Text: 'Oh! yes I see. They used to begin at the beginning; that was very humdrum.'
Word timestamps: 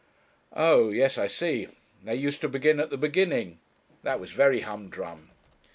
'Oh! 0.55 0.89
yes 0.89 1.19
I 1.19 1.27
see. 1.27 1.67
They 2.03 2.15
used 2.15 2.41
to 2.41 2.49
begin 2.49 2.79
at 2.79 2.89
the 2.89 2.97
beginning; 2.97 3.59
that 4.01 4.19
was 4.19 4.31
very 4.31 4.61
humdrum.' 4.61 5.29